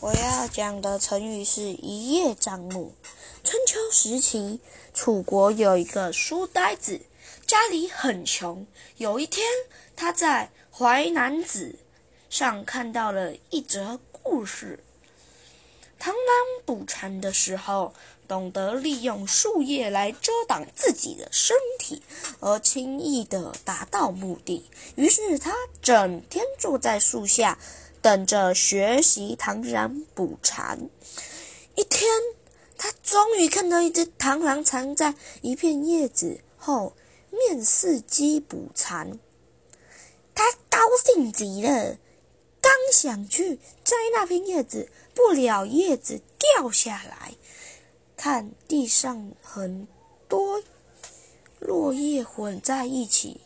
[0.00, 2.94] 我要讲的成语是一叶障目。
[3.44, 4.58] 春秋时期，
[4.94, 7.02] 楚国有一个书呆子，
[7.46, 8.66] 家里很穷。
[8.96, 9.44] 有一天，
[9.94, 11.78] 他在《淮南子》
[12.34, 14.82] 上看到了一则故事：
[16.00, 16.16] 螳螂
[16.64, 17.92] 捕蝉的时候，
[18.26, 22.00] 懂得利用树叶来遮挡自己的身体，
[22.40, 24.64] 而轻易的达到目的。
[24.94, 27.58] 于是，他整天坐在树下。
[28.02, 30.88] 等着学习螳螂捕蝉。
[31.74, 32.10] 一天，
[32.78, 36.94] 他终于看到一只螳螂藏在一片叶子后，
[37.30, 39.18] 面伺机捕蝉。
[40.34, 41.98] 他高兴极了，
[42.60, 47.34] 刚想去摘那片叶子，不料叶子掉下来，
[48.16, 49.86] 看地上很
[50.28, 50.62] 多
[51.58, 53.42] 落叶混在一起。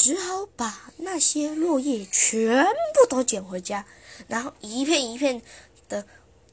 [0.00, 3.84] 只好把那些落叶全部都捡回家，
[4.28, 5.42] 然后一片一片
[5.90, 6.06] 的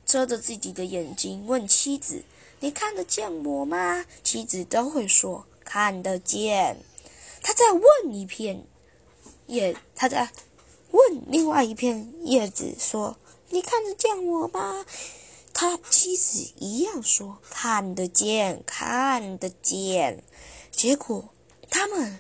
[0.06, 2.26] 遮着自己的眼睛，问妻子
[2.60, 6.76] ：“你看得见我吗？”妻子都会说：“看得见。”
[7.42, 8.66] 他再问一片
[9.46, 10.30] 叶，他在
[10.92, 14.86] 问另外一片叶子说：“你看得见我吗？”
[15.56, 20.22] 他妻子一样说：“看得见，看得见。”
[20.70, 21.30] 结果
[21.70, 22.20] 他们。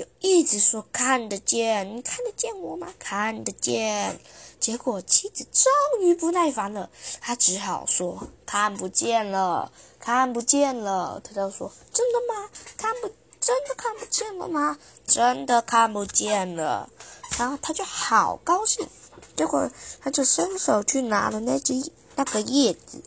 [0.00, 2.94] 就一直说看得见，你看得见我吗？
[2.98, 4.18] 看得见。
[4.58, 5.70] 结果妻子终
[6.00, 6.88] 于不耐烦了，
[7.20, 11.20] 他只好说看不见了，看不见了。
[11.22, 12.48] 他就说真的吗？
[12.78, 13.10] 看不
[13.42, 14.78] 真的看不见了吗？
[15.06, 16.88] 真的看不见了。
[17.36, 18.88] 然后他就好高兴，
[19.36, 19.70] 结果
[20.00, 21.74] 他就伸手去拿了那只
[22.16, 23.02] 那个叶子，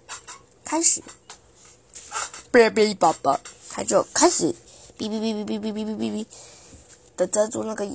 [0.63, 1.01] 开始
[2.51, 3.39] 哔哔宝宝，
[3.71, 4.53] 他就开始
[4.95, 6.25] 哔哔哔哔哔哔哔哔哔。
[7.15, 7.87] 的遮住那个，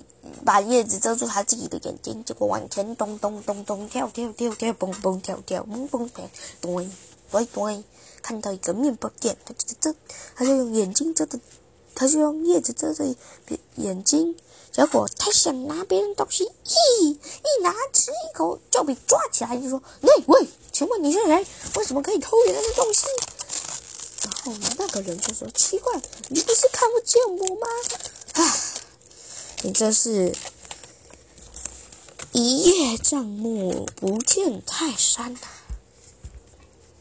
[0.44, 6.30] 把叶子遮住他自己的眼睛，结果往前咚咚咚咚跳跳跳跳蹦蹦跳跳蹦蹦跳，
[6.60, 6.90] 咚
[7.30, 7.84] 咚咚，
[8.22, 9.94] 看到一个面包店，他就遮，
[10.34, 11.38] 他就用眼睛遮的，
[11.94, 13.04] 他就用叶子遮着
[13.76, 14.36] 眼睛，
[14.70, 21.46] 结果他想拿别人东西，一一拿吃一口就被抓起来，就说：“喂喂，请问你是谁？
[21.76, 23.06] 为什么可以偷别人的东西？”
[24.24, 25.94] 然后那个人就说：“奇怪，
[26.28, 27.66] 你不是看不见我吗？”
[29.62, 30.32] 你这是
[32.32, 35.40] 一叶障目，不见泰山呐。